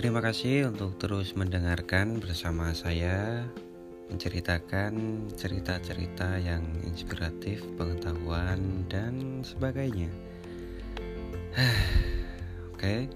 Terima 0.00 0.24
kasih 0.24 0.72
untuk 0.72 0.96
terus 0.96 1.36
mendengarkan 1.36 2.24
bersama 2.24 2.72
saya 2.72 3.44
menceritakan 4.08 5.28
cerita-cerita 5.36 6.40
yang 6.40 6.64
inspiratif, 6.88 7.60
pengetahuan 7.76 8.88
dan 8.88 9.44
sebagainya. 9.44 10.08
Oke. 12.72 13.12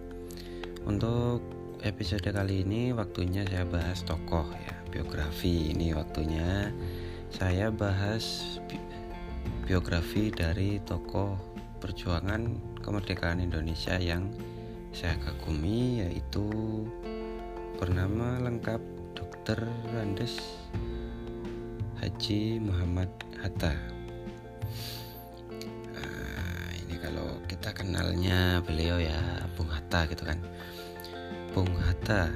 Untuk 0.84 1.40
episode 1.80 2.28
kali 2.28 2.68
ini 2.68 2.92
waktunya 2.92 3.48
saya 3.48 3.64
bahas 3.64 4.04
tokoh 4.04 4.44
ya, 4.52 4.76
biografi. 4.92 5.72
Ini 5.72 5.96
waktunya 5.96 6.68
saya 7.32 7.72
bahas 7.72 8.60
bi 8.68 8.76
biografi 9.64 10.28
dari 10.28 10.84
tokoh 10.84 11.32
perjuangan 11.80 12.76
kemerdekaan 12.84 13.40
Indonesia 13.40 13.96
yang 13.96 14.28
saya 14.94 15.18
kagumi 15.18 16.06
yaitu 16.06 16.46
bernama 17.82 18.38
lengkap 18.46 18.78
Dr. 19.18 19.66
Randes 19.90 20.38
Haji 21.98 22.62
Muhammad 22.62 23.10
Hatta. 23.42 23.74
Nah, 25.98 26.70
ini 26.78 26.94
kalau 27.02 27.42
kita 27.50 27.74
kenalnya 27.74 28.62
beliau 28.62 29.02
ya 29.02 29.18
Bung 29.58 29.66
Hatta 29.66 30.06
gitu 30.06 30.22
kan. 30.22 30.38
Bung 31.50 31.74
Hatta 31.74 32.30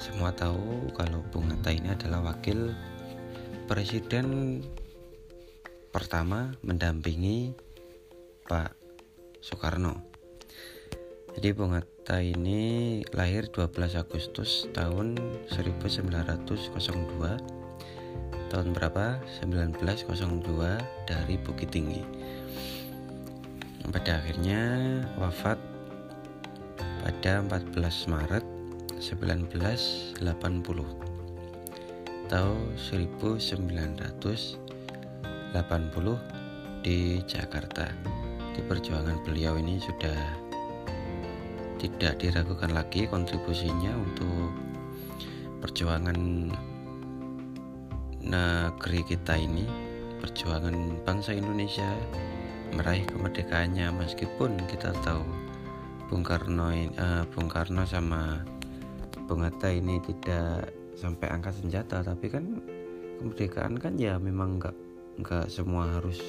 semua 0.00 0.32
tahu 0.32 0.88
kalau 0.96 1.20
Bung 1.28 1.52
Hatta 1.52 1.68
ini 1.68 1.92
adalah 1.92 2.32
wakil 2.32 2.72
presiden 3.68 4.64
pertama 5.92 6.56
mendampingi 6.64 7.52
Pak 8.48 8.72
Soekarno 9.44 10.11
jadi 11.32 11.56
Bung 11.56 11.72
Hatta 11.72 12.20
ini 12.20 13.00
lahir 13.16 13.48
12 13.48 13.96
Agustus 13.96 14.68
tahun 14.76 15.16
1902 15.48 16.12
tahun 18.52 18.76
berapa? 18.76 19.16
1902 19.40 20.44
dari 21.08 21.40
Bukit 21.40 21.72
Tinggi. 21.72 22.04
Pada 23.88 24.20
akhirnya 24.20 24.60
wafat 25.16 25.56
pada 27.00 27.40
14 27.48 28.12
Maret 28.12 28.44
1980 29.00 30.20
tahun 32.28 32.76
1980 32.76 34.52
di 36.84 37.24
Jakarta. 37.24 37.88
Di 38.52 38.60
perjuangan 38.68 39.16
beliau 39.24 39.56
ini 39.56 39.80
sudah 39.80 40.41
tidak 41.82 42.22
diragukan 42.22 42.70
lagi 42.70 43.10
kontribusinya 43.10 43.90
untuk 43.98 44.54
perjuangan 45.58 46.14
negeri 48.22 49.02
kita 49.02 49.34
ini 49.34 49.66
perjuangan 50.22 51.02
bangsa 51.02 51.34
Indonesia 51.34 51.90
meraih 52.70 53.02
kemerdekaannya. 53.10 53.90
Meskipun 53.98 54.54
kita 54.70 54.94
tahu 55.02 55.26
Bung 56.06 56.22
Karno 56.22 56.70
uh, 56.70 57.26
Bung 57.34 57.50
Karno 57.50 57.82
sama 57.82 58.46
Bung 59.26 59.42
Hatta 59.42 59.74
ini 59.74 59.98
tidak 60.06 60.70
sampai 60.94 61.34
angkat 61.34 61.58
senjata 61.58 62.06
tapi 62.06 62.30
kan 62.30 62.62
kemerdekaan 63.18 63.74
kan 63.74 63.98
ya 63.98 64.22
memang 64.22 64.62
nggak 64.62 64.76
nggak 65.18 65.46
semua 65.50 65.98
harus 65.98 66.22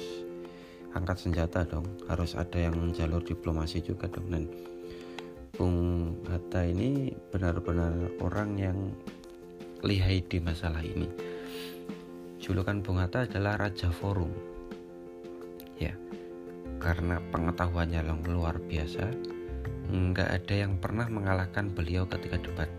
angkat 0.98 1.30
senjata 1.30 1.62
dong. 1.62 1.86
Harus 2.10 2.34
ada 2.34 2.58
yang 2.58 2.74
jalur 2.90 3.22
diplomasi 3.22 3.82
juga 3.82 4.10
dong. 4.10 4.26
Dan 4.30 4.73
Bung 5.54 6.18
Hatta 6.26 6.66
ini 6.66 7.14
benar-benar 7.30 7.94
orang 8.18 8.58
yang 8.58 8.78
lihai 9.86 10.18
di 10.26 10.42
masalah 10.42 10.82
ini. 10.82 11.06
Julukan 12.42 12.82
Bung 12.82 12.98
Hatta 12.98 13.22
adalah 13.22 13.54
Raja 13.62 13.94
Forum. 13.94 14.34
Ya, 15.78 15.94
karena 16.82 17.22
pengetahuannya 17.30 18.02
yang 18.02 18.20
luar 18.26 18.58
biasa, 18.58 19.14
nggak 19.94 20.30
ada 20.42 20.54
yang 20.58 20.74
pernah 20.82 21.06
mengalahkan 21.06 21.70
beliau 21.70 22.02
ketika 22.10 22.42
debat. 22.42 22.70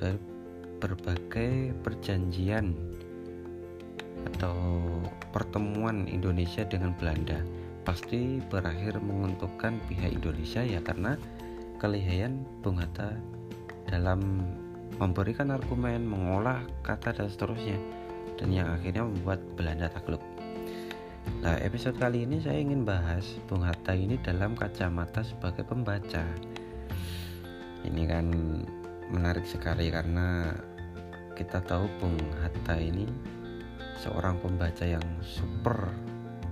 Dari 0.00 0.16
berbagai 0.80 1.76
perjanjian 1.84 2.76
atau 4.32 4.56
pertemuan 5.32 6.08
Indonesia 6.08 6.64
dengan 6.64 6.92
Belanda 6.96 7.40
pasti 7.86 8.42
berakhir 8.50 8.98
menguntungkan 8.98 9.78
pihak 9.86 10.18
Indonesia 10.18 10.60
ya 10.66 10.82
karena 10.82 11.14
kelihayan 11.76 12.44
Bung 12.64 12.80
Hatta 12.80 13.12
dalam 13.86 14.42
memberikan 14.96 15.52
argumen, 15.52 16.08
mengolah 16.08 16.64
kata 16.80 17.12
dan 17.12 17.28
seterusnya 17.28 17.76
dan 18.36 18.52
yang 18.52 18.68
akhirnya 18.72 19.04
membuat 19.04 19.40
Belanda 19.56 19.88
takluk. 19.92 20.20
Nah, 21.42 21.58
episode 21.60 21.98
kali 21.98 22.24
ini 22.24 22.40
saya 22.40 22.58
ingin 22.58 22.82
bahas 22.82 23.24
Bung 23.46 23.62
Hatta 23.62 23.92
ini 23.92 24.16
dalam 24.20 24.56
kacamata 24.56 25.20
sebagai 25.22 25.62
pembaca. 25.62 26.24
Ini 27.86 28.02
kan 28.08 28.26
menarik 29.12 29.46
sekali 29.46 29.92
karena 29.92 30.50
kita 31.36 31.62
tahu 31.62 31.86
Bung 32.00 32.18
Hatta 32.40 32.80
ini 32.80 33.06
seorang 34.00 34.40
pembaca 34.40 34.84
yang 34.84 35.04
super 35.22 35.92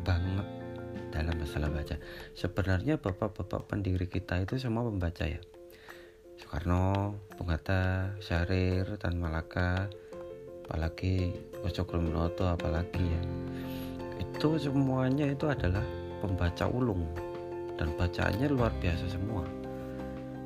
banget 0.05 0.64
dalam 1.15 1.39
masalah 1.39 1.71
baca. 1.71 1.95
Sebenarnya 2.35 2.99
bapak-bapak 2.99 3.71
pendiri 3.71 4.11
kita 4.11 4.43
itu 4.43 4.59
semua 4.59 4.83
pembaca 4.83 5.23
ya. 5.23 5.39
Soekarno, 6.35 7.15
Bung 7.39 7.55
Hatta, 7.55 8.19
Syahrir, 8.19 8.99
Tan 8.99 9.23
Malaka, 9.23 9.87
apalagi 10.67 11.31
Cokroaminoto, 11.63 12.51
apalagi 12.51 13.07
ya. 13.07 13.23
Itu 14.19 14.59
semuanya 14.59 15.31
itu 15.31 15.47
adalah 15.47 15.87
pembaca 16.19 16.67
ulung 16.67 17.07
dan 17.79 17.95
bacaannya 17.95 18.51
luar 18.51 18.75
biasa 18.83 19.07
semua. 19.07 19.47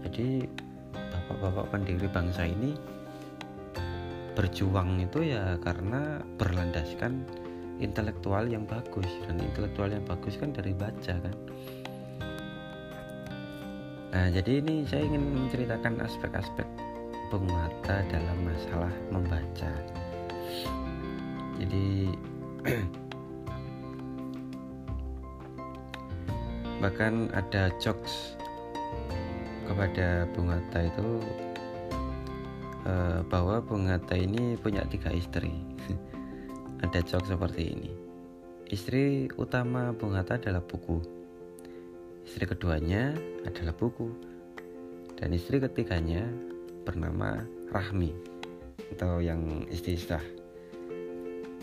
Jadi 0.04 0.44
bapak-bapak 0.92 1.72
pendiri 1.72 2.08
bangsa 2.12 2.44
ini 2.44 2.76
berjuang 4.36 5.02
itu 5.02 5.34
ya 5.34 5.58
karena 5.58 6.22
berlandaskan 6.38 7.26
intelektual 7.78 8.46
yang 8.46 8.66
bagus. 8.66 9.08
Dan 9.26 9.42
intelektual 9.42 9.90
yang 9.90 10.04
bagus 10.06 10.38
kan 10.38 10.54
dari 10.54 10.74
baca 10.74 11.14
kan? 11.18 11.36
Nah 14.08 14.26
jadi 14.32 14.64
ini 14.64 14.88
saya 14.88 15.04
ingin 15.04 15.20
menceritakan 15.46 16.00
aspek-aspek 16.00 16.64
Bung 17.28 17.44
dalam 17.84 18.38
masalah 18.40 18.92
membaca. 19.12 19.68
Jadi 21.60 22.08
bahkan 26.82 27.28
ada 27.36 27.68
jokes 27.76 28.38
kepada 29.68 30.24
Bung 30.32 30.48
Hatta 30.48 30.88
itu 30.88 31.20
uh, 32.88 33.20
bahwa 33.28 33.60
Bung 33.60 33.92
Hatta 33.92 34.16
ini 34.16 34.56
punya 34.56 34.88
tiga 34.88 35.12
istri 35.12 35.52
ada 36.82 36.98
jok 37.02 37.24
seperti 37.26 37.62
ini. 37.74 37.90
Istri 38.68 39.32
utama 39.40 39.96
Bung 39.96 40.14
Hatta 40.14 40.36
adalah 40.36 40.60
buku. 40.60 41.00
Istri 42.28 42.44
keduanya 42.44 43.16
adalah 43.48 43.72
buku. 43.72 44.12
Dan 45.18 45.34
istri 45.34 45.58
ketiganya 45.58 46.28
bernama 46.86 47.42
Rahmi 47.72 48.12
atau 48.94 49.20
yang 49.20 49.66
istilah. 49.68 50.22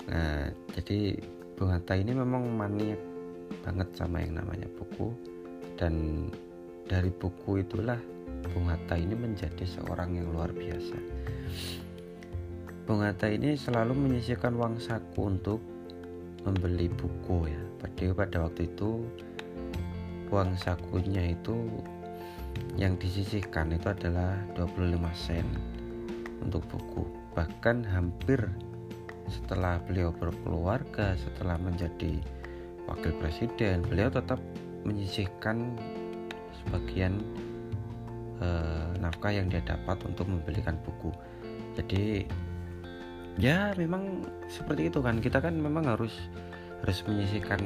Nah, 0.06 0.52
jadi 0.76 1.18
Bung 1.56 1.72
Hatta 1.72 1.96
ini 1.96 2.12
memang 2.12 2.46
maniak 2.52 3.00
banget 3.64 3.90
sama 3.96 4.22
yang 4.22 4.38
namanya 4.38 4.70
buku 4.78 5.14
dan 5.80 6.28
dari 6.86 7.10
buku 7.10 7.66
itulah 7.66 7.98
Bung 8.54 8.70
Hatta 8.70 8.94
ini 9.00 9.18
menjadi 9.18 9.66
seorang 9.66 10.20
yang 10.20 10.30
luar 10.30 10.54
biasa. 10.54 10.98
Bung 12.86 13.02
Hatta 13.02 13.26
ini 13.26 13.58
selalu 13.58 13.98
menyisihkan 13.98 14.54
uang 14.62 14.78
saku 14.78 15.26
untuk 15.26 15.58
membeli 16.46 16.86
buku 16.86 17.50
ya. 17.50 17.62
Pada 17.82 18.14
pada 18.14 18.38
waktu 18.46 18.70
itu 18.70 19.02
uang 20.30 20.54
sakunya 20.54 21.34
itu 21.34 21.66
yang 22.78 22.94
disisihkan 23.02 23.74
itu 23.74 23.90
adalah 23.90 24.38
25 24.54 25.02
sen 25.18 25.50
untuk 26.46 26.62
buku. 26.70 27.10
Bahkan 27.34 27.90
hampir 27.90 28.38
setelah 29.34 29.82
beliau 29.90 30.14
berkeluarga, 30.14 31.18
setelah 31.18 31.58
menjadi 31.58 32.22
wakil 32.86 33.18
presiden, 33.18 33.82
beliau 33.82 34.14
tetap 34.14 34.38
menyisihkan 34.86 35.74
sebagian 36.62 37.18
eh, 38.46 38.94
nafkah 39.02 39.34
yang 39.34 39.50
dia 39.50 39.66
dapat 39.66 39.98
untuk 40.06 40.30
membelikan 40.30 40.78
buku. 40.86 41.10
Jadi 41.74 42.30
ya 43.36 43.76
memang 43.76 44.24
seperti 44.48 44.92
itu 44.92 45.00
kan. 45.04 45.20
Kita 45.20 45.44
kan 45.44 45.56
memang 45.56 45.88
harus 45.88 46.14
harus 46.84 47.02
menyisihkan 47.10 47.60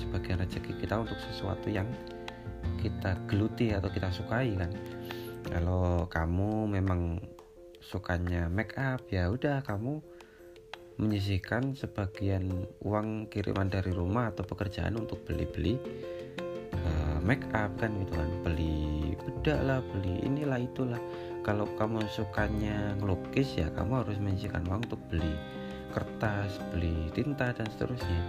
sebagian 0.00 0.40
rezeki 0.40 0.80
kita 0.80 1.02
untuk 1.02 1.18
sesuatu 1.20 1.68
yang 1.68 1.86
kita 2.80 3.18
geluti 3.28 3.74
atau 3.74 3.90
kita 3.92 4.08
sukai 4.10 4.54
kan. 4.56 4.70
Kalau 5.46 6.06
kamu 6.06 6.70
memang 6.70 7.18
sukanya 7.82 8.46
make 8.46 8.78
up 8.78 9.02
ya 9.10 9.26
udah 9.28 9.60
kamu 9.66 9.98
menyisihkan 10.96 11.74
sebagian 11.74 12.68
uang 12.80 13.26
kiriman 13.26 13.66
dari 13.66 13.90
rumah 13.90 14.30
atau 14.30 14.46
pekerjaan 14.46 14.94
untuk 14.94 15.26
beli-beli 15.26 15.76
uh, 16.72 17.18
make 17.20 17.44
up 17.52 17.74
kan 17.76 17.90
gitu 18.00 18.12
kan. 18.14 18.30
Beli 18.46 19.12
bedak 19.18 19.60
lah 19.66 19.80
beli 19.82 20.22
inilah 20.22 20.62
itulah 20.62 21.02
kalau 21.42 21.66
kamu 21.74 22.06
sukanya 22.06 22.94
ngelukis 23.02 23.58
ya 23.58 23.66
kamu 23.74 24.06
harus 24.06 24.18
menyisihkan 24.22 24.62
uang 24.70 24.86
untuk 24.86 25.02
beli 25.10 25.34
kertas 25.92 26.56
beli 26.72 27.12
tinta 27.12 27.52
dan 27.52 27.68
seterusnya. 27.68 28.22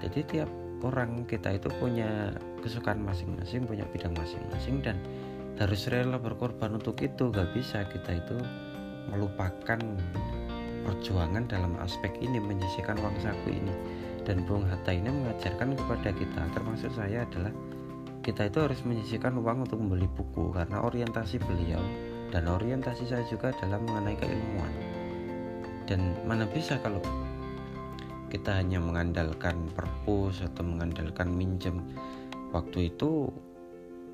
Jadi 0.00 0.20
tiap 0.26 0.50
orang 0.80 1.28
kita 1.28 1.60
itu 1.60 1.68
punya 1.76 2.32
kesukaan 2.64 3.04
masing-masing 3.04 3.68
punya 3.68 3.84
bidang 3.92 4.16
masing-masing 4.16 4.80
dan 4.80 4.96
harus 5.60 5.84
rela 5.92 6.16
berkorban 6.16 6.72
untuk 6.80 6.96
itu. 7.04 7.28
Gak 7.28 7.52
bisa 7.52 7.84
kita 7.84 8.16
itu 8.16 8.36
melupakan 9.12 9.78
perjuangan 10.88 11.44
dalam 11.44 11.76
aspek 11.84 12.16
ini 12.24 12.40
menyisihkan 12.40 12.96
uang 13.04 13.16
saku 13.20 13.52
ini. 13.52 13.74
Dan 14.24 14.44
Bung 14.48 14.64
Hatta 14.64 14.92
ini 14.92 15.08
mengajarkan 15.08 15.76
kepada 15.76 16.12
kita 16.16 16.42
termasuk 16.56 16.92
saya 16.96 17.28
adalah 17.28 17.52
kita 18.20 18.52
itu 18.52 18.58
harus 18.60 18.80
menyisihkan 18.84 19.36
uang 19.36 19.64
untuk 19.68 19.80
membeli 19.80 20.04
buku 20.04 20.52
karena 20.52 20.84
orientasi 20.84 21.40
beliau 21.40 21.80
dan 22.30 22.46
orientasi 22.46 23.10
saya 23.10 23.26
juga 23.26 23.50
adalah 23.50 23.82
mengenai 23.82 24.16
keilmuan. 24.16 24.72
Dan 25.90 26.14
mana 26.22 26.46
bisa 26.46 26.78
kalau 26.78 27.02
kita 28.30 28.62
hanya 28.62 28.78
mengandalkan 28.78 29.66
perpus 29.74 30.46
atau 30.46 30.62
mengandalkan 30.62 31.34
minjem. 31.34 31.82
Waktu 32.54 32.94
itu 32.94 33.26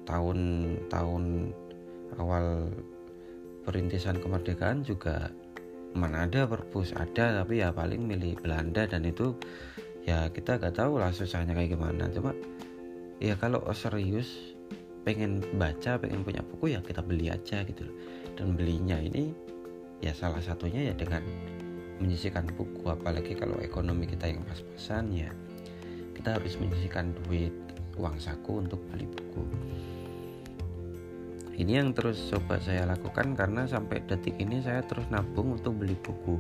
tahun-tahun 0.08 1.24
awal 2.16 2.72
perintisan 3.68 4.16
kemerdekaan 4.16 4.80
juga 4.86 5.28
mana 5.96 6.28
ada 6.28 6.44
perpus 6.44 6.92
ada 6.92 7.42
tapi 7.42 7.64
ya 7.64 7.72
paling 7.72 8.04
milih 8.04 8.36
Belanda 8.40 8.84
dan 8.84 9.04
itu 9.04 9.32
ya 10.04 10.28
kita 10.28 10.60
gak 10.60 10.76
tahu 10.76 10.96
lah 10.96 11.12
susahnya 11.12 11.52
kayak 11.52 11.76
gimana. 11.76 12.08
Cuma 12.08 12.32
ya 13.20 13.36
kalau 13.36 13.60
serius 13.76 14.55
pengen 15.06 15.38
baca 15.54 16.02
pengen 16.02 16.26
punya 16.26 16.42
buku 16.42 16.74
ya 16.74 16.82
kita 16.82 16.98
beli 16.98 17.30
aja 17.30 17.62
gitu 17.62 17.86
loh. 17.86 17.96
Dan 18.34 18.58
belinya 18.58 18.98
ini 18.98 19.30
ya 20.02 20.10
salah 20.10 20.42
satunya 20.42 20.90
ya 20.90 20.94
dengan 20.98 21.22
menyisikan 22.02 22.50
buku. 22.58 22.90
Apalagi 22.90 23.38
kalau 23.38 23.54
ekonomi 23.62 24.10
kita 24.10 24.26
yang 24.26 24.42
pas-pasan 24.42 25.14
ya 25.14 25.30
kita 26.18 26.42
harus 26.42 26.58
menyisikan 26.58 27.14
duit 27.22 27.54
uang 27.94 28.18
saku 28.18 28.66
untuk 28.66 28.82
beli 28.90 29.06
buku. 29.06 29.46
Ini 31.56 31.80
yang 31.80 31.96
terus 31.96 32.20
coba 32.28 32.60
saya 32.60 32.84
lakukan 32.84 33.32
karena 33.32 33.64
sampai 33.64 34.04
detik 34.04 34.36
ini 34.36 34.60
saya 34.60 34.84
terus 34.84 35.08
nabung 35.08 35.56
untuk 35.56 35.78
beli 35.78 35.96
buku. 36.02 36.36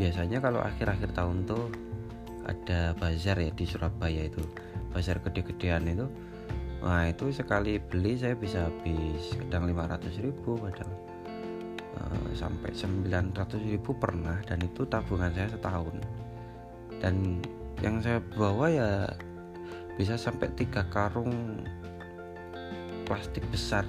Biasanya 0.00 0.42
kalau 0.42 0.58
akhir-akhir 0.64 1.14
tahun 1.14 1.46
tuh 1.46 1.70
ada 2.42 2.96
bazar 2.98 3.38
ya 3.38 3.54
di 3.54 3.62
Surabaya 3.62 4.26
itu. 4.26 4.42
Bazar 4.90 5.22
gede-gedean 5.22 5.86
itu 5.86 6.10
nah 6.82 7.06
itu 7.06 7.30
sekali 7.30 7.78
beli 7.78 8.18
saya 8.18 8.34
bisa 8.34 8.66
habis 8.66 9.38
kadang 9.38 9.70
500 9.70 10.18
ribu 10.18 10.58
kadang 10.58 10.90
uh, 11.98 12.30
sampai 12.34 12.70
900 12.72 13.32
ribu 13.60 13.96
pernah 13.96 14.40
dan 14.46 14.60
itu 14.62 14.86
tabungan 14.88 15.32
saya 15.32 15.48
setahun. 15.52 15.96
Dan 17.02 17.42
yang 17.82 17.98
saya 17.98 18.22
bawa 18.22 18.70
ya 18.70 18.90
bisa 19.98 20.16
sampai 20.16 20.48
tiga 20.54 20.86
karung 20.88 21.62
plastik 23.04 23.44
besar. 23.50 23.84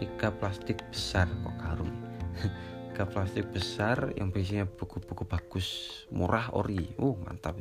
Tiga 0.00 0.34
plastik 0.34 0.82
besar 0.90 1.30
kok 1.30 1.56
karung. 1.62 1.94
Tiga 2.92 3.08
plastik 3.08 3.48
besar 3.48 4.12
yang 4.20 4.28
biasanya 4.28 4.68
buku-buku 4.68 5.24
bagus 5.24 5.88
murah 6.12 6.52
ori. 6.52 6.92
Uh 7.00 7.16
mantap. 7.24 7.56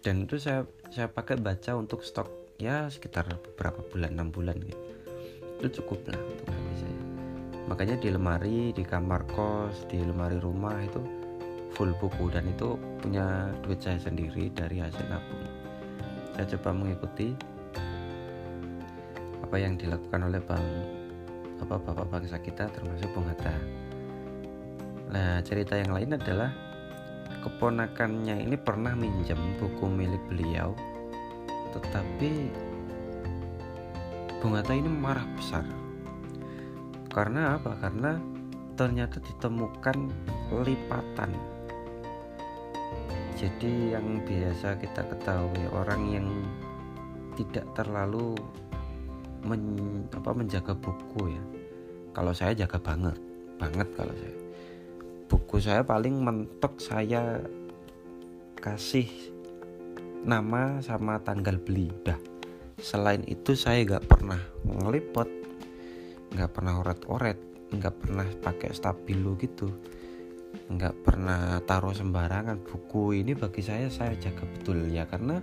Dan 0.00 0.24
itu 0.24 0.40
saya 0.40 0.64
saya 0.88 1.10
pakai 1.10 1.36
baca 1.36 1.76
untuk 1.76 2.00
stok 2.00 2.45
ya 2.56 2.88
sekitar 2.88 3.28
beberapa 3.40 3.84
bulan 3.92 4.16
enam 4.16 4.32
bulan 4.32 4.56
gitu. 4.60 4.80
Itu 5.60 5.80
cukup 5.82 6.12
lah 6.12 6.20
untuk 6.20 6.46
bagi 6.48 6.76
saya. 6.80 7.00
Makanya 7.66 7.96
di 8.00 8.08
lemari 8.12 8.58
di 8.72 8.84
kamar 8.84 9.24
kos 9.28 9.88
di 9.88 10.00
lemari 10.00 10.40
rumah 10.40 10.76
itu 10.80 11.00
full 11.76 11.92
buku. 12.00 12.32
Dan 12.32 12.48
itu 12.48 12.76
punya 13.00 13.52
duit 13.64 13.80
saya 13.80 14.00
sendiri 14.00 14.48
dari 14.52 14.80
hasil 14.80 15.04
nabung. 15.08 15.44
Saya 16.36 16.44
coba 16.56 16.70
mengikuti 16.76 17.32
apa 19.40 19.56
yang 19.56 19.78
dilakukan 19.78 20.20
oleh 20.26 20.42
Bang 20.42 20.66
apa 21.56 21.80
bapak 21.80 22.12
bangsa 22.12 22.36
kita 22.36 22.68
termasuk 22.68 23.08
Bung 23.16 23.24
Hatta. 23.28 23.54
Nah 25.12 25.40
cerita 25.40 25.80
yang 25.80 25.96
lain 25.96 26.12
adalah 26.18 26.52
keponakannya 27.40 28.42
ini 28.44 28.58
pernah 28.58 28.92
minjem 28.92 29.38
buku 29.56 29.86
milik 29.88 30.20
beliau, 30.28 30.76
tetapi 31.80 32.30
Bung 34.40 34.54
Hatta 34.54 34.76
ini 34.76 34.88
marah 34.88 35.24
besar. 35.34 35.64
Karena 37.08 37.56
apa? 37.56 37.72
Karena 37.80 38.20
ternyata 38.76 39.16
ditemukan 39.20 39.96
lipatan. 40.64 41.32
Jadi 43.36 43.96
yang 43.96 44.20
biasa 44.24 44.80
kita 44.80 45.04
ketahui 45.08 45.64
orang 45.72 46.02
yang 46.12 46.28
tidak 47.36 47.68
terlalu 47.76 48.32
men, 49.44 49.62
apa, 50.10 50.30
menjaga 50.32 50.72
buku 50.74 51.36
ya 51.36 51.42
kalau 52.16 52.32
saya 52.32 52.56
jaga 52.56 52.80
banget 52.80 53.16
banget 53.60 53.88
kalau 53.92 54.12
saya 54.16 54.36
buku 55.28 55.56
saya 55.60 55.84
paling 55.84 56.16
mentok 56.24 56.80
saya 56.80 57.44
kasih 58.56 59.06
nama 60.26 60.82
sama 60.82 61.22
tanggal 61.22 61.56
beli. 61.62 61.86
Udah 62.02 62.18
selain 62.82 63.22
itu 63.30 63.54
saya 63.54 63.86
nggak 63.86 64.04
pernah 64.10 64.42
ngelipet 64.66 65.30
nggak 66.34 66.50
pernah 66.52 66.82
oret-oret 66.82 67.38
nggak 67.72 67.94
pernah 67.94 68.26
pakai 68.42 68.74
stabilo 68.74 69.38
gitu. 69.38 69.70
Nggak 70.66 70.94
pernah 71.06 71.62
taruh 71.62 71.94
sembarangan. 71.94 72.58
Buku 72.66 73.14
ini 73.14 73.38
bagi 73.38 73.62
saya 73.62 73.86
saya 73.86 74.18
jaga 74.18 74.42
betul 74.44 74.90
ya 74.90 75.06
karena 75.06 75.38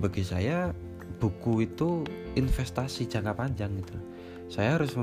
bagi 0.00 0.24
saya 0.24 0.72
buku 1.20 1.68
itu 1.68 2.00
investasi 2.32 3.04
jangka 3.12 3.36
panjang 3.36 3.76
gitu. 3.76 3.96
Saya 4.48 4.80
harus 4.80 4.96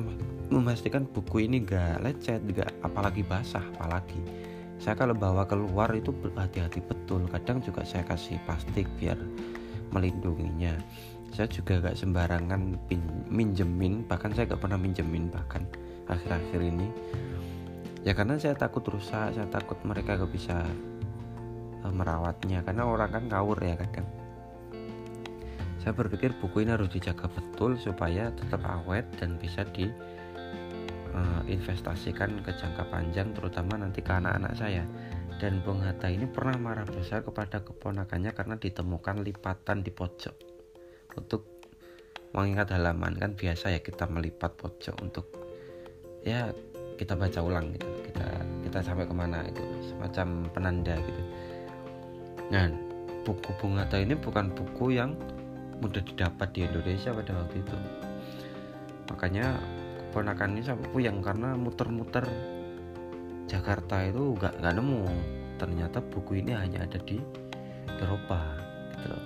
memastikan 0.50 1.04
buku 1.04 1.46
ini 1.46 1.60
gak 1.62 2.00
lecet 2.00 2.40
gak 2.56 2.72
apalagi 2.80 3.28
basah 3.28 3.64
apalagi 3.76 4.22
saya 4.84 5.00
kalau 5.00 5.16
bawa 5.16 5.48
keluar 5.48 5.96
itu 5.96 6.12
hati-hati 6.36 6.84
betul. 6.84 7.24
Kadang 7.32 7.64
juga 7.64 7.88
saya 7.88 8.04
kasih 8.04 8.36
plastik 8.44 8.84
biar 9.00 9.16
melindunginya. 9.96 10.76
Saya 11.32 11.48
juga 11.48 11.80
gak 11.80 11.96
sembarangan 11.96 12.76
pin, 12.92 13.00
minjemin 13.32 14.04
bahkan 14.04 14.36
saya 14.36 14.52
gak 14.52 14.60
pernah 14.60 14.76
minjemin 14.76 15.32
bahkan 15.32 15.64
akhir-akhir 16.12 16.60
ini. 16.60 16.92
Ya 18.04 18.12
karena 18.12 18.36
saya 18.36 18.60
takut 18.60 18.84
rusak 18.84 19.32
saya 19.32 19.48
takut 19.48 19.80
mereka 19.88 20.20
gak 20.20 20.36
bisa 20.36 20.68
uh, 21.88 21.94
merawatnya. 21.96 22.60
Karena 22.68 22.84
orang 22.84 23.08
kan 23.08 23.24
ngawur 23.32 23.64
ya 23.64 23.80
kadang. 23.80 24.08
Saya 25.80 25.96
berpikir 25.96 26.36
buku 26.44 26.68
ini 26.68 26.76
harus 26.76 26.92
dijaga 26.92 27.32
betul 27.32 27.80
supaya 27.80 28.36
tetap 28.36 28.60
awet 28.68 29.08
dan 29.16 29.40
bisa 29.40 29.64
di 29.72 29.88
uh, 31.14 31.42
investasikan 31.46 32.42
ke 32.42 32.52
jangka 32.58 32.90
panjang 32.90 33.32
terutama 33.32 33.80
nanti 33.80 34.02
ke 34.02 34.12
anak-anak 34.12 34.54
saya. 34.58 34.84
Dan 35.38 35.60
Bung 35.66 35.82
Hatta 35.82 36.08
ini 36.08 36.30
pernah 36.30 36.56
marah 36.56 36.88
besar 36.88 37.26
kepada 37.26 37.66
keponakannya 37.66 38.32
karena 38.32 38.56
ditemukan 38.58 39.26
lipatan 39.26 39.82
di 39.82 39.92
pojok. 39.92 40.36
Untuk 41.18 41.42
mengingat 42.34 42.74
halaman 42.74 43.14
kan 43.18 43.32
biasa 43.38 43.78
ya 43.78 43.82
kita 43.86 44.10
melipat 44.10 44.58
pojok 44.58 44.96
untuk 45.06 45.30
ya 46.26 46.50
kita 46.98 47.14
baca 47.14 47.40
ulang 47.44 47.74
gitu. 47.76 47.88
Kita 48.10 48.28
kita 48.66 48.78
sampai 48.82 49.06
ke 49.06 49.14
mana 49.14 49.46
itu 49.46 49.62
semacam 49.94 50.48
penanda 50.50 50.96
gitu. 50.98 51.22
Nah 52.50 52.66
buku 53.24 53.52
Bung 53.62 53.78
Hatta 53.78 54.00
ini 54.00 54.18
bukan 54.18 54.54
buku 54.54 54.98
yang 54.98 55.14
mudah 55.82 56.00
didapat 56.00 56.56
di 56.56 56.64
Indonesia 56.64 57.12
pada 57.12 57.32
waktu 57.36 57.60
itu. 57.60 57.78
Makanya 59.12 59.60
keponakan 60.14 60.54
ini 60.54 60.62
sampai 60.62 60.88
puyeng 60.94 61.26
karena 61.26 61.58
muter-muter 61.58 62.22
Jakarta 63.50 64.06
itu 64.06 64.38
gak, 64.38 64.62
gak 64.62 64.78
nemu. 64.78 65.10
Ternyata 65.58 66.06
buku 66.06 66.38
ini 66.38 66.54
hanya 66.54 66.86
ada 66.86 67.02
di 67.02 67.18
Eropa 67.98 68.38
gitu 68.94 69.10
loh. 69.10 69.26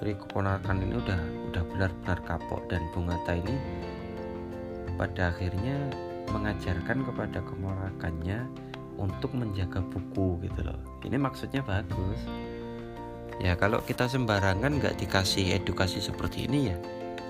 Jadi 0.00 0.12
keponakan 0.16 0.76
ini 0.80 0.94
udah 0.96 1.20
udah 1.52 1.62
benar-benar 1.68 2.18
kapok 2.24 2.64
dan 2.72 2.88
Bungata 2.96 3.36
ini 3.36 3.52
pada 4.96 5.28
akhirnya 5.28 5.76
mengajarkan 6.32 7.04
kepada 7.04 7.44
keponakannya 7.44 8.48
untuk 8.96 9.36
menjaga 9.36 9.84
buku 9.92 10.40
gitu 10.48 10.64
loh. 10.64 10.80
Ini 11.04 11.20
maksudnya 11.20 11.60
bagus. 11.60 12.16
Ya 13.44 13.60
kalau 13.60 13.84
kita 13.84 14.08
sembarangan 14.08 14.80
nggak 14.80 15.04
dikasih 15.04 15.60
edukasi 15.60 16.00
seperti 16.00 16.48
ini 16.48 16.72
ya 16.72 16.76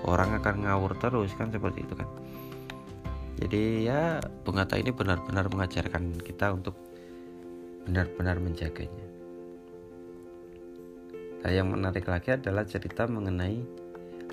orang 0.07 0.39
akan 0.39 0.63
ngawur 0.63 0.95
terus 1.03 1.35
kan 1.35 1.51
seperti 1.51 1.83
itu 1.83 1.99
kan 1.99 2.07
jadi 3.38 3.62
ya 3.87 4.00
Bung 4.42 4.59
Hatta 4.59 4.75
ini 4.75 4.90
benar-benar 4.90 5.47
mengajarkan 5.47 6.18
kita 6.18 6.50
untuk 6.59 6.75
benar-benar 7.87 8.42
menjaganya. 8.42 9.07
Nah 11.47 11.50
yang 11.54 11.71
menarik 11.71 12.11
lagi 12.11 12.35
adalah 12.35 12.66
cerita 12.66 13.07
mengenai 13.07 13.62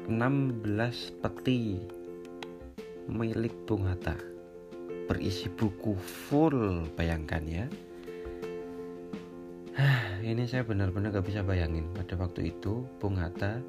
16 0.09 1.21
peti 1.21 1.77
milik 3.05 3.53
Bung 3.69 3.85
Hatta 3.85 4.17
berisi 5.05 5.53
buku 5.53 5.93
full 5.93 6.89
bayangkan 6.97 7.45
ya. 7.45 7.65
Ini 10.25 10.49
saya 10.49 10.65
benar-benar 10.65 11.13
gak 11.13 11.29
bisa 11.29 11.45
bayangin. 11.45 11.85
Pada 11.93 12.17
waktu 12.17 12.49
itu 12.49 12.81
Bung 12.97 13.21
Hatta 13.21 13.61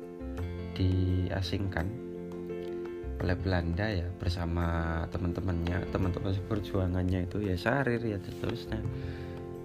diasingkan 0.73 2.06
oleh 3.23 3.37
Belanda 3.37 3.87
ya 3.89 4.07
bersama 4.21 5.01
teman-temannya. 5.13 5.89
Teman-teman 5.89 6.33
perjuangannya 6.49 7.25
itu 7.25 7.41
ya 7.45 7.57
Sarir 7.57 8.03
ya 8.03 8.19
seterusnya. 8.21 8.81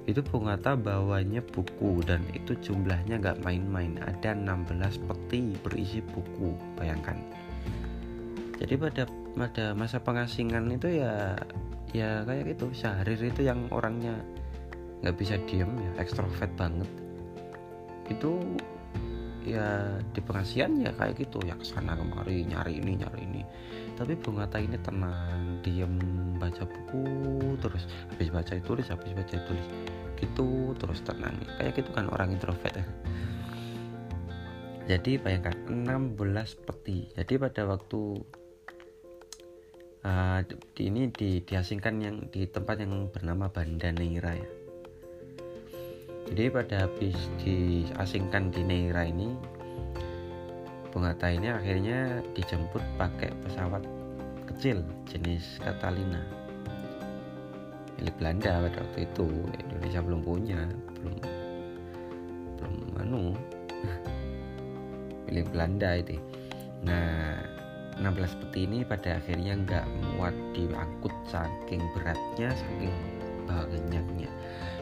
Itu 0.09 0.25
Bung 0.25 0.49
Hatta 0.49 0.73
bawanya 0.73 1.45
buku 1.45 2.01
dan 2.03 2.25
itu 2.33 2.57
jumlahnya 2.57 3.21
nggak 3.21 3.43
main-main. 3.45 4.01
Ada 4.01 4.33
16 4.33 4.97
peti 5.07 5.53
berisi 5.61 5.99
buku 6.01 6.55
bayangkan. 6.79 7.19
Jadi 8.61 8.73
pada 8.77 9.03
pada 9.33 9.65
masa 9.73 9.97
pengasingan 10.01 10.69
itu 10.69 11.01
ya 11.01 11.33
ya 11.91 12.23
kayak 12.23 12.55
gitu 12.55 12.71
Syahrir 12.71 13.19
itu 13.19 13.41
yang 13.43 13.67
orangnya 13.73 14.15
nggak 15.01 15.17
bisa 15.17 15.35
diem 15.49 15.69
ya 15.69 15.91
ekstrovert 16.01 16.51
banget. 16.55 16.89
Itu 18.09 18.37
ya 19.41 19.97
di 20.13 20.21
pengasian 20.21 20.81
ya 20.81 20.91
kayak 20.95 21.17
gitu. 21.17 21.41
Ya 21.45 21.57
ke 21.57 21.65
sana 21.65 21.97
kemari 21.97 22.45
nyari 22.45 22.79
ini 22.79 23.01
nyari 23.01 23.21
ini. 23.25 23.41
Tapi 23.97 24.17
Bung 24.17 24.41
Hatta 24.41 24.57
ini 24.57 24.77
tenang 24.81 25.61
diem 25.61 25.95
baca 26.41 26.65
buku 26.65 27.05
terus 27.61 27.85
habis 28.09 28.29
baca 28.33 28.53
tulis 28.61 28.87
habis 28.89 29.11
baca 29.13 29.35
tulis. 29.45 29.67
Gitu 30.17 30.49
terus 30.77 30.99
tenang. 31.01 31.35
Kayak 31.57 31.81
gitu 31.81 31.89
kan 31.93 32.09
orang 32.09 32.33
introvert 32.33 32.73
ya. 32.73 32.85
Jadi 34.89 35.21
bayangkan 35.21 35.55
16 35.69 36.65
peti. 36.67 37.07
Jadi 37.13 37.33
pada 37.37 37.63
waktu 37.69 38.01
uh, 40.05 40.39
di, 40.45 40.81
ini 40.89 41.07
di, 41.13 41.41
diasingkan 41.45 41.95
yang 42.01 42.17
di 42.33 42.49
tempat 42.49 42.81
yang 42.81 43.07
bernama 43.13 43.47
Banda 43.53 43.93
Neira 43.93 44.33
ya 44.35 44.60
jadi 46.31 46.47
pada 46.47 46.87
habis 46.87 47.15
diasingkan 47.43 48.55
di 48.55 48.63
Neira 48.63 49.03
ini 49.03 49.35
Bung 50.91 51.07
Hatta 51.07 51.31
ini 51.31 51.47
akhirnya 51.47 52.19
dijemput 52.35 52.83
pakai 52.99 53.31
pesawat 53.43 53.79
kecil 54.51 54.83
jenis 55.07 55.59
Catalina. 55.63 56.19
Milik 57.95 58.15
Belanda 58.19 58.67
pada 58.67 58.79
waktu 58.83 59.07
itu 59.07 59.27
Indonesia 59.55 60.03
belum 60.03 60.21
punya 60.27 60.59
belum 60.99 61.15
belum 62.59 62.75
anu. 62.99 63.23
Milik 65.31 65.47
Belanda 65.55 65.95
itu. 65.95 66.19
Nah 66.83 67.39
16 67.95 68.39
peti 68.43 68.67
ini 68.67 68.83
pada 68.83 69.15
akhirnya 69.15 69.55
nggak 69.63 69.85
muat 70.15 70.35
diangkut 70.51 71.15
saking 71.31 71.79
beratnya 71.95 72.51
saking 72.51 72.95
banyaknya. 73.47 74.29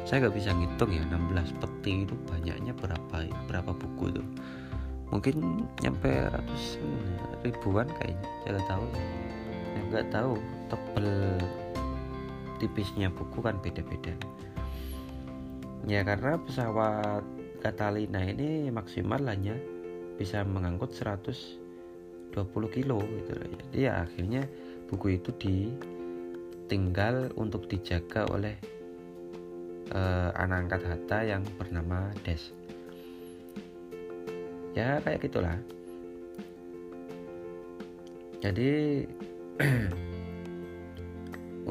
Saya 0.07 0.25
nggak 0.25 0.35
bisa 0.35 0.49
ngitung 0.55 0.91
ya 0.91 1.03
16 1.05 1.61
peti 1.61 1.93
itu 2.07 2.15
banyaknya 2.25 2.73
berapa 2.73 3.15
berapa 3.45 3.71
buku 3.77 4.05
tuh 4.17 4.27
mungkin 5.09 5.65
nyampe 5.81 6.09
ratusan 6.29 6.85
ribuan 7.41 7.89
kayaknya 7.97 8.29
saya 8.45 8.51
nggak 8.57 8.69
tahu. 8.69 8.85
Ya 9.69 9.79
nggak 9.89 10.07
tahu 10.13 10.33
tebel 10.69 11.09
tipisnya 12.61 13.07
buku 13.13 13.37
kan 13.41 13.57
beda-beda. 13.61 14.13
Ya 15.87 16.05
karena 16.05 16.37
pesawat 16.37 17.23
Catalina 17.59 18.23
ini 18.23 18.71
maksimal 18.71 19.19
hanya 19.27 19.57
bisa 20.15 20.43
mengangkut 20.43 20.91
120 20.95 22.75
kilo 22.75 22.99
gitu 23.03 23.31
loh. 23.35 23.47
Jadi 23.47 23.65
ya 23.75 24.03
akhirnya 24.05 24.45
buku 24.91 25.17
itu 25.17 25.31
ditinggal 26.69 27.33
untuk 27.33 27.65
dijaga 27.65 28.29
oleh 28.29 28.53
uh, 29.89 30.29
anak 30.37 30.69
angkat 30.69 30.85
Hatta 30.85 31.19
yang 31.25 31.41
bernama 31.57 32.13
Des. 32.21 32.53
Ya 34.77 35.01
kayak 35.01 35.25
gitulah. 35.25 35.57
Jadi 38.37 39.01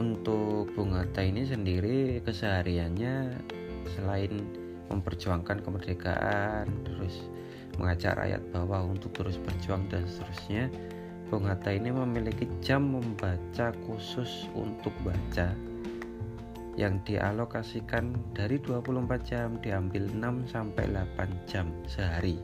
untuk 0.03 0.67
Bung 0.75 0.99
Hatta 0.99 1.23
ini 1.23 1.47
sendiri 1.47 2.19
kesehariannya 2.27 3.39
selain 3.95 4.35
memperjuangkan 4.91 5.63
kemerdekaan 5.63 6.67
terus 6.83 7.23
mengajak 7.79 8.19
rakyat 8.19 8.43
bawah 8.51 8.83
untuk 8.83 9.15
terus 9.15 9.39
berjuang 9.39 9.87
dan 9.87 10.03
seterusnya 10.11 10.67
Bung 11.29 11.45
Hatta 11.45 11.77
ini 11.77 11.93
memiliki 11.93 12.49
jam 12.65 12.97
membaca 12.97 13.69
khusus 13.85 14.49
untuk 14.57 14.97
baca 15.05 15.53
yang 16.81 16.97
dialokasikan 17.05 18.17
dari 18.33 18.57
24 18.57 19.29
jam 19.29 19.61
diambil 19.61 20.09
6 20.09 20.49
sampai 20.49 20.89
8 20.89 21.29
jam 21.45 21.69
sehari 21.85 22.41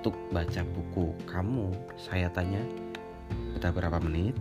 untuk 0.00 0.16
baca 0.32 0.64
buku. 0.64 1.12
Kamu 1.28 1.76
saya 2.00 2.32
tanya 2.32 2.64
kita 3.52 3.68
berapa 3.68 4.00
menit? 4.00 4.32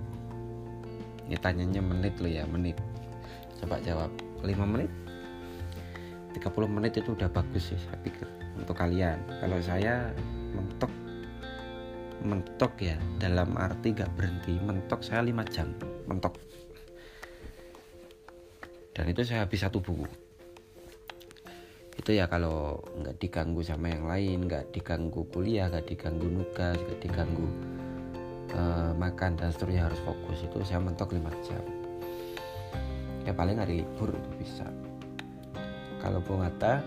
Ini 1.27 1.35
tanyanya 1.43 1.83
menit 1.83 2.15
lo 2.23 2.31
ya, 2.31 2.47
menit. 2.47 2.79
Coba 3.59 3.83
jawab 3.83 4.13
5 4.39 4.55
menit. 4.71 4.91
30 6.31 6.47
menit 6.71 6.95
itu 6.95 7.11
udah 7.11 7.27
bagus 7.27 7.75
sih 7.75 7.79
saya 7.81 7.99
pikir 8.07 8.27
untuk 8.55 8.79
kalian. 8.79 9.19
Kalau 9.43 9.59
saya 9.59 10.15
mentok 10.55 11.04
mentok 12.25 12.81
ya 12.81 12.97
dalam 13.21 13.53
arti 13.55 13.93
gak 13.93 14.09
berhenti 14.17 14.57
mentok 14.57 15.05
saya 15.05 15.21
5 15.21 15.53
jam 15.53 15.69
mentok. 16.09 16.35
Dan 18.95 19.11
itu 19.11 19.21
saya 19.27 19.43
habis 19.45 19.61
satu 19.61 19.83
buku. 19.83 20.07
Itu 21.95 22.11
ya 22.15 22.27
kalau 22.31 22.79
nggak 23.01 23.17
diganggu 23.19 23.59
sama 23.63 23.91
yang 23.91 24.07
lain 24.07 24.47
nggak 24.47 24.71
diganggu 24.71 25.27
kuliah 25.31 25.67
nggak 25.67 25.87
diganggu 25.89 26.27
nugas 26.27 26.77
nggak 26.79 26.99
diganggu 27.01 27.47
uh, 28.55 28.91
makan 28.95 29.35
dan 29.35 29.51
seterusnya 29.51 29.87
harus 29.91 29.99
fokus 30.03 30.43
itu 30.43 30.57
saya 30.63 30.79
mentok 30.79 31.15
5 31.15 31.45
jam. 31.45 31.63
Ya 33.25 33.33
paling 33.33 33.57
hari 33.57 33.83
libur 33.83 34.13
itu 34.13 34.29
bisa. 34.37 34.67
Kalau 35.99 36.21
Bungata 36.21 36.85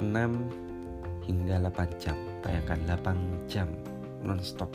6 0.00 1.28
hingga 1.28 1.62
8 1.68 2.02
jam 2.02 2.16
bayangkan 2.40 2.80
8 2.88 3.46
jam 3.46 3.68
non-stop. 4.24 4.72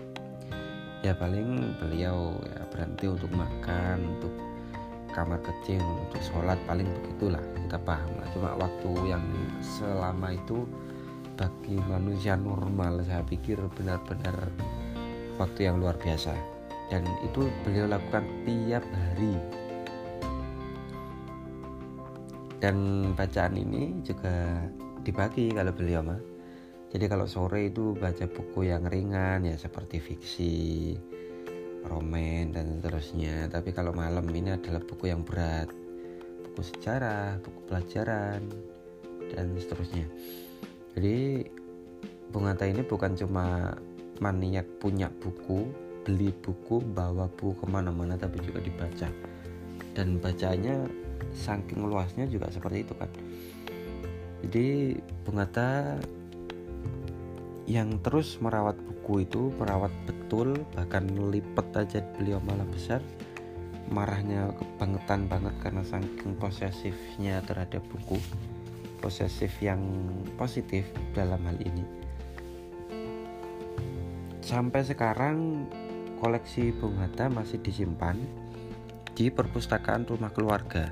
Ya 1.03 1.13
paling 1.13 1.77
beliau 1.77 2.33
ya 2.45 2.65
berhenti 2.73 3.05
untuk 3.09 3.29
makan 3.33 4.17
untuk 4.17 4.33
kamar 5.13 5.39
kecil 5.41 5.79
untuk 5.79 6.19
sholat 6.19 6.57
paling 6.65 6.87
begitulah 7.01 7.41
kita 7.65 7.77
paham 7.81 8.09
lah. 8.19 8.27
Cuma 8.33 8.49
waktu 8.57 8.89
yang 9.09 9.25
selama 9.61 10.33
itu 10.33 10.65
bagi 11.35 11.77
manusia 11.85 12.39
normal 12.39 13.03
saya 13.03 13.21
pikir 13.27 13.59
benar-benar 13.75 14.35
waktu 15.35 15.67
yang 15.67 15.79
luar 15.79 15.95
biasa. 15.99 16.33
Dan 16.89 17.01
itu 17.25 17.49
beliau 17.65 17.89
lakukan 17.89 18.23
tiap 18.45 18.85
hari. 18.93 19.33
Dan 22.61 23.09
bacaan 23.13 23.57
ini 23.57 23.99
juga 24.05 24.63
dibagi 25.05 25.53
kalau 25.53 25.69
beliau 25.71 26.01
mah 26.01 26.17
jadi 26.95 27.11
kalau 27.11 27.27
sore 27.27 27.67
itu 27.67 27.91
baca 27.91 28.23
buku 28.23 28.71
yang 28.71 28.87
ringan 28.87 29.43
ya 29.43 29.59
seperti 29.59 29.99
fiksi 29.99 30.95
roman 31.91 32.55
dan 32.55 32.79
seterusnya. 32.79 33.51
Tapi 33.51 33.75
kalau 33.75 33.91
malam 33.91 34.23
ini 34.31 34.55
adalah 34.55 34.79
buku 34.79 35.11
yang 35.11 35.27
berat. 35.27 35.67
Buku 36.47 36.61
sejarah 36.63 37.43
buku 37.43 37.59
pelajaran 37.67 38.41
dan 39.33 39.51
seterusnya. 39.59 40.07
Jadi 40.95 41.43
Bung 42.31 42.47
Hatta 42.47 42.63
ini 42.63 42.79
bukan 42.79 43.19
cuma 43.19 43.75
maniak 44.23 44.65
punya 44.79 45.11
buku 45.11 45.67
beli 46.07 46.31
buku 46.31 46.79
bawa 46.95 47.27
buku 47.35 47.59
ke 47.59 47.65
mana-mana 47.67 48.15
tapi 48.15 48.39
juga 48.39 48.63
dibaca. 48.63 49.11
Dan 49.91 50.15
bacanya 50.23 50.87
saking 51.35 51.83
luasnya 51.91 52.23
juga 52.31 52.47
seperti 52.47 52.87
itu 52.87 52.95
kan 52.95 53.11
jadi 54.43 54.99
Bung 55.23 55.39
Hatta 55.39 55.99
yang 57.65 57.97
terus 58.03 58.37
merawat 58.43 58.77
buku 58.77 59.25
itu 59.25 59.53
merawat 59.57 59.93
betul 60.05 60.53
bahkan 60.75 61.07
lipet 61.07 61.67
aja 61.73 62.01
beliau 62.19 62.37
malah 62.43 62.67
besar 62.69 63.01
marahnya 63.89 64.49
kebangetan 64.57 65.29
banget 65.29 65.53
karena 65.61 65.85
saking 65.85 66.33
posesifnya 66.41 67.41
terhadap 67.45 67.85
buku 67.89 68.17
posesif 68.97 69.53
yang 69.61 69.81
positif 70.33 70.89
dalam 71.13 71.37
hal 71.45 71.57
ini. 71.61 71.85
Sampai 74.41 74.81
sekarang 74.81 75.69
koleksi 76.17 76.73
Bung 76.73 76.97
Hatta 76.97 77.29
masih 77.29 77.61
disimpan 77.61 78.17
di 79.13 79.29
perpustakaan 79.29 80.09
rumah 80.09 80.33
keluarga 80.33 80.89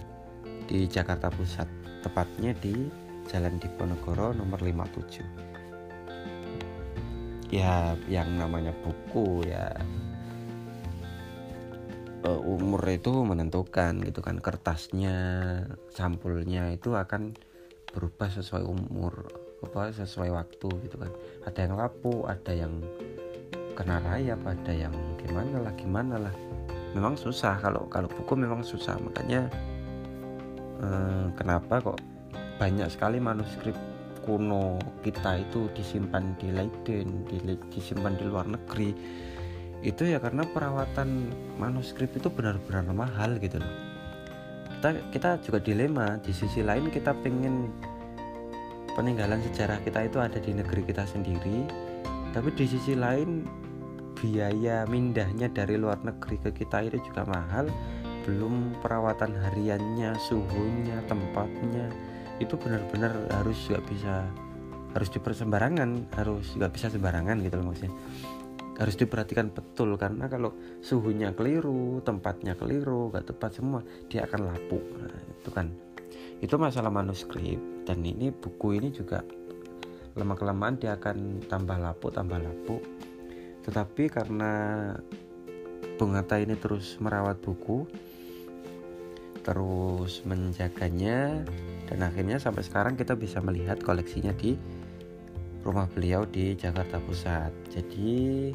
di 0.70 0.86
Jakarta 0.86 1.34
Pusat 1.34 1.70
tepatnya 2.06 2.54
di 2.54 2.90
Jalan 3.30 3.60
Diponegoro 3.60 4.36
nomor 4.36 4.60
57 4.60 5.54
ya 7.54 7.94
yang 8.10 8.34
namanya 8.42 8.74
buku 8.82 9.46
ya 9.46 9.70
uh, 12.26 12.42
umur 12.42 12.82
itu 12.90 13.14
menentukan 13.14 14.02
gitu 14.02 14.26
kan 14.26 14.42
kertasnya 14.42 15.16
sampulnya 15.94 16.74
itu 16.74 16.98
akan 16.98 17.38
berubah 17.94 18.34
sesuai 18.34 18.66
umur 18.66 19.30
apa 19.64 19.96
sesuai 19.96 20.34
waktu 20.34 20.70
gitu 20.90 20.98
kan. 21.00 21.12
Ada 21.48 21.70
yang 21.70 21.74
lapuk 21.80 22.28
ada 22.28 22.52
yang 22.52 22.84
kena 23.80 24.02
rayap 24.04 24.42
ada 24.44 24.74
yang 24.74 24.92
gimana 25.22 25.64
lah 25.64 25.74
gimana 25.78 26.16
lah. 26.20 26.36
Memang 26.98 27.16
susah 27.16 27.62
kalau 27.62 27.88
kalau 27.88 28.10
buku 28.12 28.34
memang 28.36 28.66
susah. 28.66 29.00
Makanya 29.00 29.48
eh, 30.84 31.26
kenapa 31.38 31.80
kok 31.80 32.00
banyak 32.64 32.88
sekali 32.88 33.20
manuskrip 33.20 33.76
kuno 34.24 34.80
kita 35.04 35.36
itu 35.36 35.68
disimpan 35.76 36.32
di 36.40 36.48
Leiden, 36.56 37.28
di, 37.28 37.60
disimpan 37.76 38.16
di 38.16 38.24
luar 38.24 38.48
negeri. 38.48 38.96
Itu 39.84 40.08
ya 40.08 40.24
karena 40.24 40.48
perawatan 40.48 41.28
manuskrip 41.60 42.16
itu 42.16 42.32
benar-benar 42.32 42.88
mahal 42.96 43.36
gitu 43.44 43.60
loh. 43.60 43.74
Kita 44.80 44.90
kita 45.12 45.30
juga 45.44 45.60
dilema 45.60 46.16
di 46.24 46.32
sisi 46.32 46.64
lain 46.64 46.88
kita 46.88 47.12
pengen 47.20 47.68
peninggalan 48.96 49.44
sejarah 49.52 49.84
kita 49.84 50.08
itu 50.08 50.24
ada 50.24 50.40
di 50.40 50.56
negeri 50.56 50.88
kita 50.88 51.04
sendiri, 51.04 51.68
tapi 52.32 52.48
di 52.56 52.64
sisi 52.64 52.96
lain 52.96 53.44
biaya 54.16 54.88
mindahnya 54.88 55.52
dari 55.52 55.76
luar 55.76 56.00
negeri 56.00 56.40
ke 56.48 56.64
kita 56.64 56.88
itu 56.88 56.96
juga 57.12 57.28
mahal 57.28 57.68
belum 58.24 58.80
perawatan 58.80 59.36
hariannya 59.36 60.16
suhunya 60.16 61.04
tempatnya 61.12 61.92
itu 62.42 62.54
benar-benar 62.58 63.14
harus 63.30 63.58
juga 63.68 63.80
bisa 63.86 64.14
harus 64.94 65.10
dipersembarangan 65.10 66.14
harus 66.14 66.54
nggak 66.54 66.72
bisa 66.74 66.88
sembarangan 66.94 67.42
gitu 67.42 67.56
loh 67.60 67.74
maksudnya. 67.74 67.94
Harus 68.74 68.98
diperhatikan 68.98 69.54
betul 69.54 69.94
karena 70.02 70.26
kalau 70.26 70.50
suhunya 70.82 71.30
keliru 71.38 72.02
tempatnya 72.02 72.58
keliru 72.58 73.14
gak 73.14 73.30
tepat 73.30 73.62
semua 73.62 73.86
dia 74.10 74.26
akan 74.26 74.50
lapuk. 74.50 74.82
Nah, 74.98 75.14
itu 75.30 75.50
kan. 75.54 75.70
Itu 76.42 76.58
masalah 76.58 76.90
manuskrip 76.90 77.86
dan 77.86 78.02
ini 78.02 78.34
buku 78.34 78.82
ini 78.82 78.90
juga 78.90 79.22
lama 80.18 80.34
kelamaan 80.34 80.82
dia 80.82 80.98
akan 80.98 81.46
tambah 81.46 81.78
lapuk 81.78 82.18
tambah 82.18 82.42
lapuk. 82.42 82.82
Tetapi 83.62 84.04
karena 84.10 84.52
Bung 85.94 86.18
Hatta 86.18 86.42
ini 86.42 86.58
terus 86.58 86.98
merawat 86.98 87.38
buku 87.46 87.86
terus 89.44 90.24
menjaganya 90.26 91.46
dan 91.88 92.00
akhirnya 92.04 92.40
sampai 92.40 92.64
sekarang 92.64 92.96
kita 92.96 93.14
bisa 93.14 93.44
melihat 93.44 93.80
koleksinya 93.84 94.32
di 94.34 94.56
rumah 95.64 95.88
beliau 95.88 96.28
di 96.28 96.56
Jakarta 96.56 97.00
Pusat. 97.00 97.52
Jadi 97.72 98.52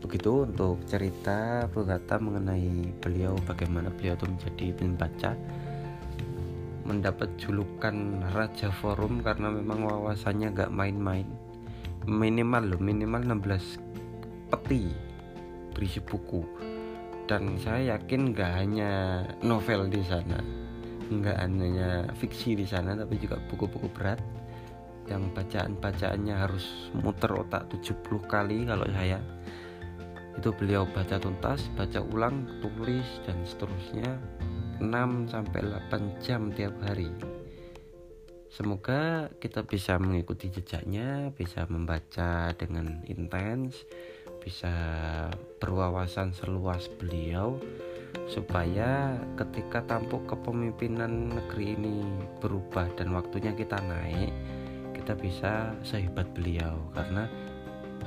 begitu 0.00 0.44
untuk 0.44 0.84
cerita 0.84 1.64
Bogata 1.72 2.20
mengenai 2.20 2.92
beliau 3.00 3.36
bagaimana 3.48 3.88
beliau 3.88 4.16
itu 4.16 4.26
menjadi 4.28 4.66
pembaca 4.76 5.32
mendapat 6.84 7.32
julukan 7.40 8.20
Raja 8.36 8.68
Forum 8.68 9.24
karena 9.24 9.48
memang 9.48 9.88
wawasannya 9.88 10.52
gak 10.52 10.72
main-main. 10.72 11.24
Minimal 12.04 12.76
loh 12.76 12.80
minimal 12.80 13.24
16 13.40 13.80
peti 14.52 14.92
berisi 15.72 16.04
buku. 16.04 16.44
Dan 17.24 17.56
saya 17.56 17.96
yakin 17.96 18.36
gak 18.36 18.52
hanya 18.60 19.24
novel 19.40 19.88
di 19.88 20.04
sana 20.04 20.63
nggak 21.20 21.38
hanya 21.38 22.08
fiksi 22.16 22.58
di 22.58 22.66
sana 22.66 22.96
tapi 22.98 23.20
juga 23.20 23.38
buku-buku 23.50 23.90
berat. 23.92 24.18
Yang 25.04 25.36
bacaan-bacaannya 25.36 26.34
harus 26.34 26.88
muter 26.96 27.28
otak 27.36 27.68
70 27.68 28.24
kali 28.24 28.64
kalau 28.64 28.88
saya. 28.88 29.20
Itu 30.34 30.50
beliau 30.56 30.88
baca 30.88 31.20
tuntas, 31.20 31.68
baca 31.76 32.00
ulang, 32.00 32.48
tulis 32.64 33.06
dan 33.28 33.36
seterusnya 33.44 34.16
6 34.80 35.30
sampai 35.30 35.60
8 35.92 36.24
jam 36.24 36.50
tiap 36.50 36.74
hari. 36.82 37.12
Semoga 38.54 39.34
kita 39.42 39.66
bisa 39.66 39.98
mengikuti 39.98 40.46
jejaknya, 40.46 41.34
bisa 41.34 41.66
membaca 41.66 42.54
dengan 42.54 43.02
intens, 43.10 43.82
bisa 44.38 44.70
berwawasan 45.58 46.30
seluas 46.30 46.86
beliau 46.86 47.58
supaya 48.30 49.18
ketika 49.36 49.84
tampuk 49.84 50.24
kepemimpinan 50.26 51.34
negeri 51.34 51.76
ini 51.76 52.02
berubah 52.40 52.88
dan 52.96 53.12
waktunya 53.12 53.52
kita 53.54 53.78
naik 53.84 54.32
kita 55.04 55.20
bisa 55.20 55.76
sehebat 55.84 56.24
beliau. 56.32 56.80
Karena 56.96 57.28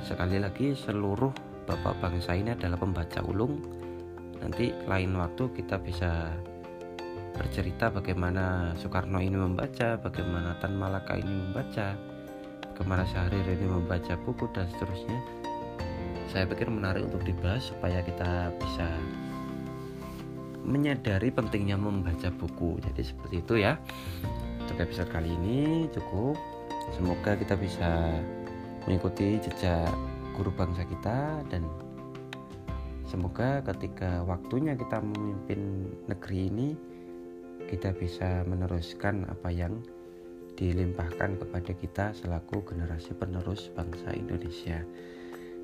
sekali 0.02 0.42
lagi 0.42 0.74
seluruh 0.74 1.30
bapak 1.62 2.02
bangsa 2.02 2.34
ini 2.34 2.58
adalah 2.58 2.74
pembaca 2.74 3.22
ulung. 3.22 3.62
Nanti 4.42 4.74
lain 4.90 5.14
waktu 5.14 5.54
kita 5.54 5.78
bisa 5.78 6.34
bercerita 7.38 7.94
bagaimana 7.94 8.74
Soekarno 8.74 9.22
ini 9.22 9.38
membaca 9.38 9.94
bagaimana 9.94 10.58
Tan 10.58 10.74
Malaka 10.74 11.14
ini 11.14 11.30
membaca 11.30 11.94
bagaimana 12.74 13.06
Syahrir 13.06 13.46
ini 13.46 13.70
membaca 13.70 14.18
buku 14.26 14.50
dan 14.50 14.66
seterusnya. 14.74 15.22
Saya 16.34 16.50
pikir 16.50 16.66
menarik 16.66 17.06
untuk 17.06 17.22
dibahas 17.22 17.70
supaya 17.70 18.02
kita 18.02 18.50
bisa 18.58 18.90
menyadari 20.68 21.32
pentingnya 21.32 21.80
membaca 21.80 22.28
buku. 22.28 22.76
Jadi 22.84 23.00
seperti 23.00 23.40
itu 23.40 23.54
ya. 23.64 23.80
Untuk 24.60 24.76
episode 24.84 25.08
kali 25.08 25.32
ini 25.32 25.88
cukup. 25.88 26.36
Semoga 26.92 27.36
kita 27.36 27.56
bisa 27.56 28.12
mengikuti 28.84 29.40
jejak 29.40 29.88
guru 30.36 30.52
bangsa 30.54 30.86
kita 30.86 31.42
dan 31.50 31.66
semoga 33.08 33.60
ketika 33.74 34.22
waktunya 34.24 34.78
kita 34.78 35.02
memimpin 35.02 35.90
negeri 36.06 36.48
ini 36.48 36.68
kita 37.68 37.92
bisa 37.92 38.46
meneruskan 38.48 39.28
apa 39.28 39.52
yang 39.52 39.82
dilimpahkan 40.56 41.38
kepada 41.38 41.72
kita 41.76 42.06
selaku 42.16 42.64
generasi 42.64 43.14
penerus 43.14 43.68
bangsa 43.76 44.10
Indonesia. 44.16 44.82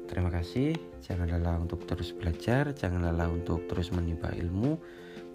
Terima 0.05 0.29
kasih. 0.29 0.77
Jangan 1.05 1.29
lelah 1.29 1.57
untuk 1.61 1.85
terus 1.89 2.13
belajar, 2.13 2.73
jangan 2.77 3.09
lelah 3.09 3.29
untuk 3.29 3.65
terus 3.69 3.93
menimba 3.93 4.33
ilmu, 4.33 4.77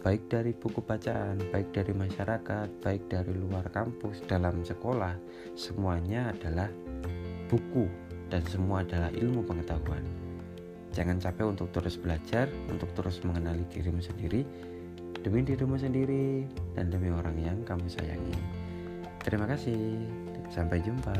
baik 0.01 0.29
dari 0.29 0.51
buku 0.53 0.81
bacaan, 0.81 1.37
baik 1.49 1.73
dari 1.73 1.93
masyarakat, 1.93 2.67
baik 2.81 3.09
dari 3.09 3.33
luar 3.33 3.69
kampus, 3.69 4.25
dalam 4.25 4.61
sekolah. 4.61 5.13
Semuanya 5.53 6.33
adalah 6.33 6.69
buku 7.49 7.85
dan 8.29 8.45
semua 8.45 8.85
adalah 8.85 9.09
ilmu 9.13 9.41
pengetahuan. 9.45 10.05
Jangan 10.93 11.21
capek 11.21 11.45
untuk 11.53 11.69
terus 11.69 12.01
belajar, 12.01 12.49
untuk 12.69 12.89
terus 12.97 13.21
mengenali 13.21 13.61
dirimu 13.69 14.01
sendiri, 14.01 14.41
demi 15.21 15.45
dirimu 15.45 15.77
sendiri, 15.77 16.49
dan 16.73 16.89
demi 16.89 17.13
orang 17.13 17.37
yang 17.37 17.61
kamu 17.61 17.85
sayangi. 17.85 18.37
Terima 19.21 19.45
kasih. 19.45 20.01
Sampai 20.49 20.81
jumpa. 20.81 21.13